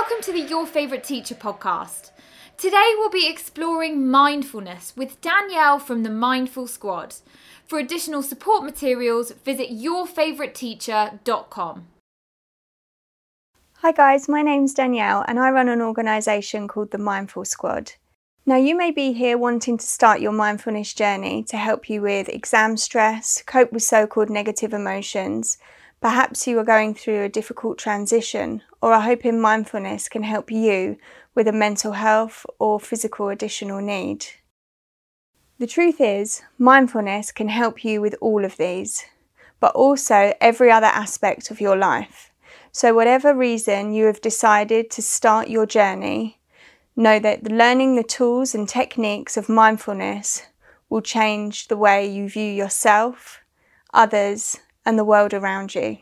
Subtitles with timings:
[0.00, 2.12] Welcome to the Your Favourite Teacher podcast.
[2.56, 7.16] Today we'll be exploring mindfulness with Danielle from the Mindful Squad.
[7.66, 11.88] For additional support materials, visit yourfavouriteteacher.com.
[13.78, 17.94] Hi guys, my name's Danielle and I run an organisation called the Mindful Squad.
[18.46, 22.28] Now, you may be here wanting to start your mindfulness journey to help you with
[22.28, 25.58] exam stress, cope with so called negative emotions.
[26.00, 30.96] Perhaps you are going through a difficult transition or are hoping mindfulness can help you
[31.34, 34.26] with a mental health or physical additional need.
[35.58, 39.06] The truth is, mindfulness can help you with all of these,
[39.58, 42.30] but also every other aspect of your life.
[42.70, 46.38] So, whatever reason you have decided to start your journey,
[46.94, 50.46] know that learning the tools and techniques of mindfulness
[50.88, 53.40] will change the way you view yourself,
[53.92, 55.98] others, and the world around you.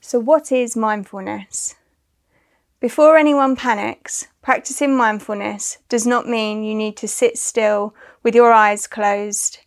[0.00, 1.74] So, what is mindfulness?
[2.78, 8.52] Before anyone panics, practicing mindfulness does not mean you need to sit still with your
[8.52, 9.58] eyes closed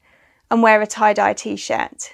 [0.50, 2.14] and wear a tie dye t shirt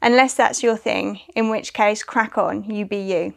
[0.00, 3.34] unless that's your thing, in which case, crack on, you be you.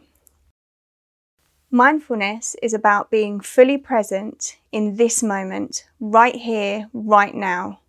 [1.70, 7.80] Mindfulness is about being fully present in this moment, right here, right now.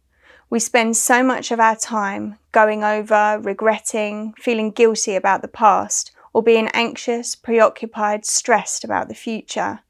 [0.49, 6.11] We spend so much of our time going over, regretting, feeling guilty about the past,
[6.33, 9.81] or being anxious, preoccupied, stressed about the future,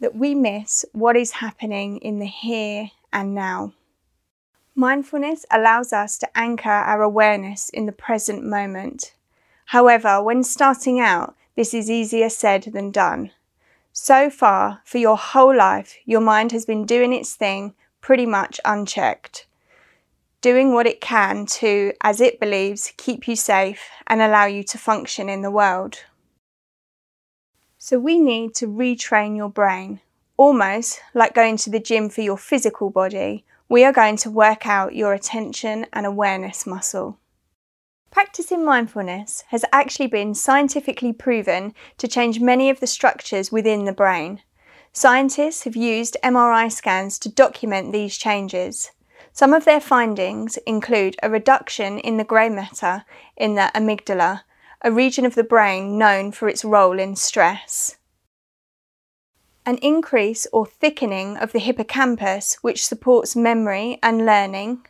[0.00, 3.72] that we miss what is happening in the here and now.
[4.74, 9.14] Mindfulness allows us to anchor our awareness in the present moment.
[9.66, 13.30] However, when starting out, this is easier said than done.
[13.92, 17.74] So far, for your whole life, your mind has been doing its thing
[18.06, 19.46] pretty much unchecked,
[20.40, 24.78] doing what it can to, as it believes, keep you safe and allow you to
[24.78, 26.04] function in the world.
[27.78, 29.98] So, we need to retrain your brain,
[30.36, 34.68] almost like going to the gym for your physical body we are going to work
[34.68, 37.18] out your attention and awareness muscle.
[38.12, 43.92] Practicing mindfulness has actually been scientifically proven to change many of the structures within the
[43.92, 44.42] brain.
[44.96, 48.92] Scientists have used MRI scans to document these changes.
[49.30, 53.04] Some of their findings include a reduction in the grey matter
[53.36, 54.44] in the amygdala,
[54.80, 57.98] a region of the brain known for its role in stress.
[59.66, 64.86] An increase or thickening of the hippocampus, which supports memory and learning,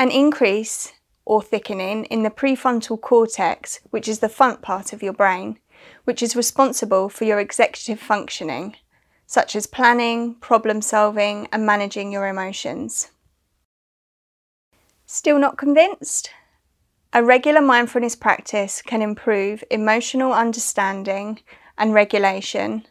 [0.00, 0.92] an increase
[1.24, 5.60] or thickening in the prefrontal cortex, which is the front part of your brain,
[6.04, 8.76] which is responsible for your executive functioning,
[9.26, 13.10] such as planning, problem solving, and managing your emotions.
[15.06, 16.30] Still not convinced?
[17.12, 21.40] A regular mindfulness practice can improve emotional understanding
[21.76, 22.86] and regulation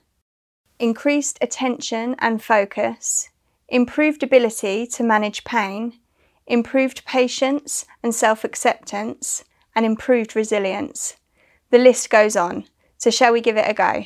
[0.82, 3.30] increased attention and focus,
[3.70, 5.94] improved ability to manage pain,
[6.48, 11.18] improved patience and self acceptance, and improved resilience.
[11.70, 12.66] The list goes on,
[13.02, 14.06] so shall we give it a go?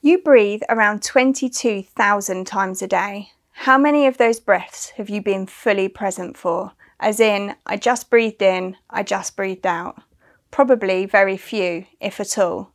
[0.00, 3.32] You breathe around 22,000 times a day.
[3.50, 6.70] How many of those breaths have you been fully present for?
[7.00, 10.00] As in, I just breathed in, I just breathed out.
[10.52, 12.70] Probably very few, if at all.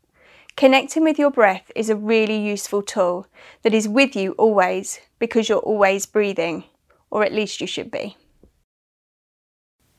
[0.57, 3.25] Connecting with your breath is a really useful tool
[3.61, 6.65] that is with you always because you're always breathing,
[7.09, 8.17] or at least you should be.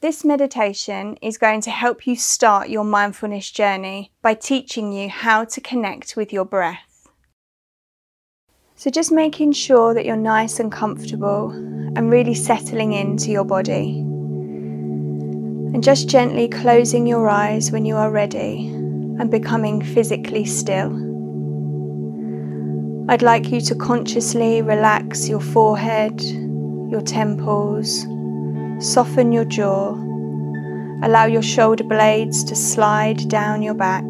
[0.00, 5.44] This meditation is going to help you start your mindfulness journey by teaching you how
[5.46, 7.08] to connect with your breath.
[8.76, 13.98] So, just making sure that you're nice and comfortable and really settling into your body.
[15.74, 20.92] And just gently closing your eyes when you are ready and becoming physically still.
[23.10, 28.06] I'd like you to consciously relax your forehead, your temples,
[28.80, 29.92] soften your jaw,
[31.02, 34.04] allow your shoulder blades to slide down your back.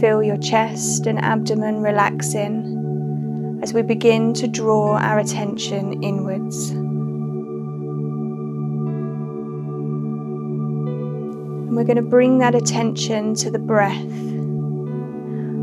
[0.00, 6.70] Feel your chest and abdomen relaxing as we begin to draw our attention inwards.
[11.70, 14.29] And we're going to bring that attention to the breath.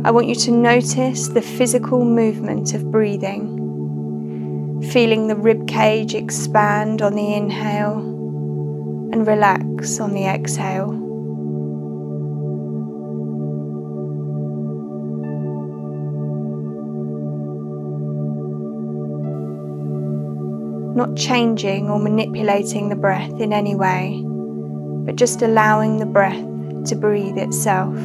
[0.05, 7.01] I want you to notice the physical movement of breathing, feeling the rib cage expand
[7.01, 7.97] on the inhale
[9.11, 10.91] and relax on the exhale.
[20.95, 24.23] Not changing or manipulating the breath in any way
[25.07, 26.45] but just allowing the breath
[26.85, 27.95] to breathe itself.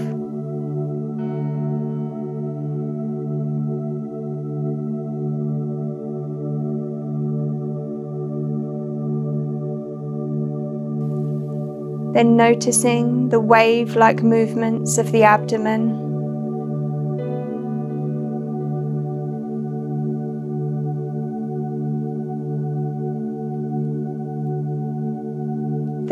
[12.12, 16.12] Then noticing the wave like movements of the abdomen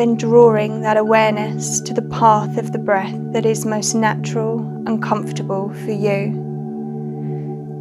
[0.01, 5.03] then drawing that awareness to the path of the breath that is most natural and
[5.03, 6.33] comfortable for you.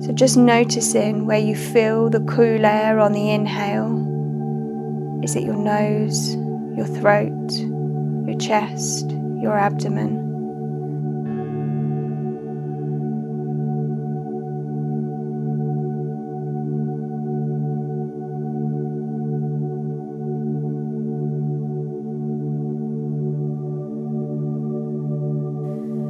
[0.01, 4.05] So just noticing where you feel the cool air on the inhale.
[5.23, 6.35] Is it your nose,
[6.75, 7.68] your throat,
[8.39, 10.15] chest, your abdomen?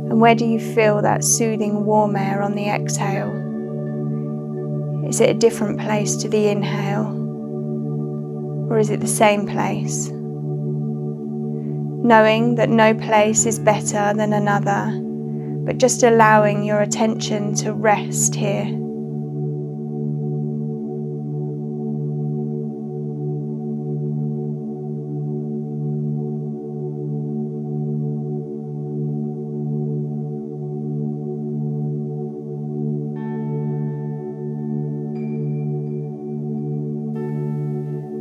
[0.09, 3.33] And where do you feel that soothing warm air on the exhale?
[5.07, 7.07] Is it a different place to the inhale?
[8.69, 10.11] Or is it the same place?
[12.03, 14.89] Knowing that no place is better than another,
[15.65, 18.79] but just allowing your attention to rest here.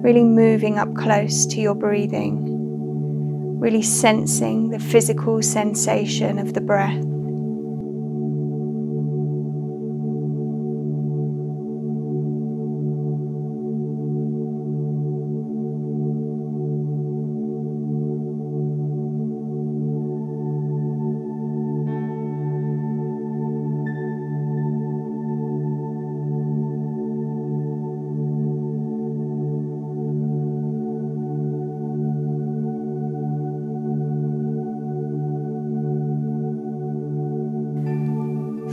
[0.08, 2.57] really moving up close to your breathing,
[3.58, 7.07] really sensing the physical sensation of the breath.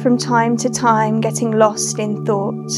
[0.06, 2.72] From time to time getting lost in thought,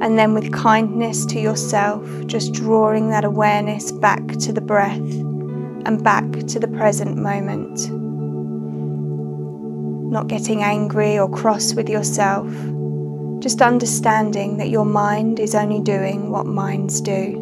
[0.00, 4.96] and then with kindness to yourself, just drawing that awareness back to the breath
[5.84, 7.90] and back to the present moment.
[10.10, 12.48] Not getting angry or cross with yourself,
[13.40, 17.34] just understanding that your mind is only doing what minds do.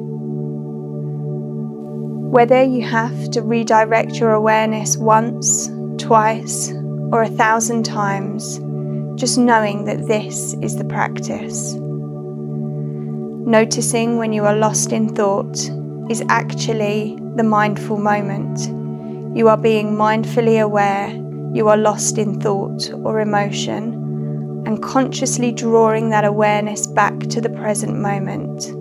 [2.32, 6.72] Whether you have to redirect your awareness once, twice,
[7.12, 8.60] or a thousand times,
[9.18, 11.74] just knowing that this is the practice.
[13.44, 15.58] Noticing when you are lost in thought
[16.08, 18.60] is actually the mindful moment.
[19.36, 21.08] You are being mindfully aware
[21.52, 27.50] you are lost in thought or emotion and consciously drawing that awareness back to the
[27.50, 28.77] present moment.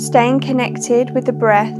[0.00, 1.76] Staying connected with the breath,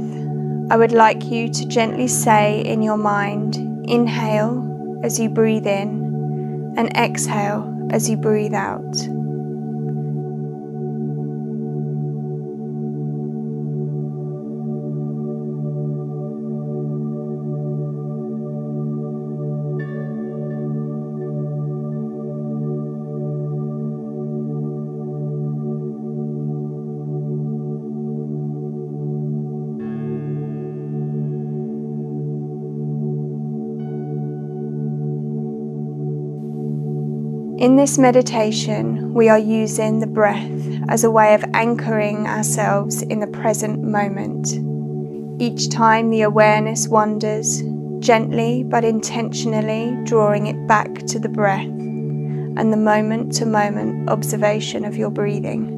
[0.69, 3.55] I would like you to gently say in your mind,
[3.89, 8.95] inhale as you breathe in and exhale as you breathe out.
[37.61, 40.51] In this meditation, we are using the breath
[40.89, 44.47] as a way of anchoring ourselves in the present moment.
[45.39, 47.61] Each time the awareness wanders,
[47.99, 54.83] gently but intentionally drawing it back to the breath and the moment to moment observation
[54.83, 55.77] of your breathing.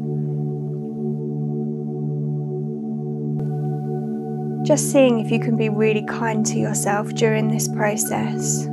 [4.65, 8.69] Just seeing if you can be really kind to yourself during this process.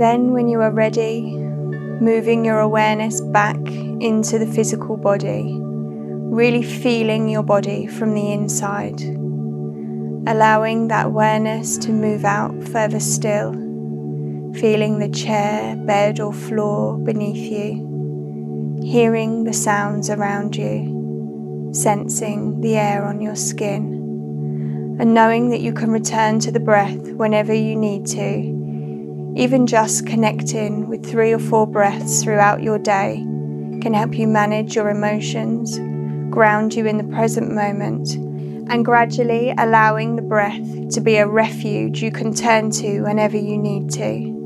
[0.00, 1.20] Then, when you are ready,
[2.00, 8.98] moving your awareness back into the physical body, really feeling your body from the inside,
[10.26, 13.52] allowing that awareness to move out further still,
[14.54, 22.78] feeling the chair, bed, or floor beneath you, hearing the sounds around you, sensing the
[22.78, 27.76] air on your skin, and knowing that you can return to the breath whenever you
[27.76, 28.59] need to
[29.36, 33.16] even just connecting with three or four breaths throughout your day
[33.80, 35.78] can help you manage your emotions,
[36.30, 38.14] ground you in the present moment,
[38.70, 43.56] and gradually allowing the breath to be a refuge you can turn to whenever you
[43.56, 44.40] need to.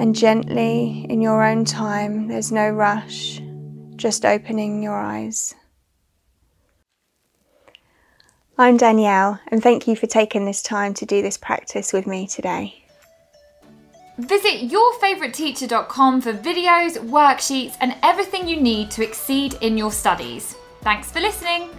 [0.00, 3.40] And gently, in your own time, there's no rush,
[3.96, 5.54] just opening your eyes.
[8.56, 12.26] I'm Danielle, and thank you for taking this time to do this practice with me
[12.26, 12.87] today.
[14.18, 20.56] Visit yourfavouriteteacher.com for videos, worksheets, and everything you need to exceed in your studies.
[20.82, 21.70] Thanks for listening.